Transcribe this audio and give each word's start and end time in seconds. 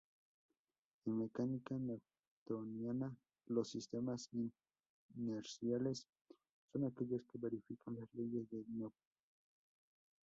En 1.05 1.15
mecánica 1.19 1.75
newtoniana 1.77 3.15
los 3.45 3.69
sistemas 3.69 4.31
inerciales 5.15 6.07
son 6.73 6.85
aquellos 6.85 7.21
que 7.31 7.37
verifican 7.37 7.99
las 7.99 8.11
leyes 8.15 8.49
de 8.49 8.65
Newton. 8.69 9.05